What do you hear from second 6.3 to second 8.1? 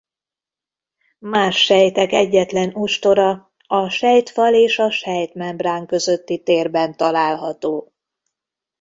térben található.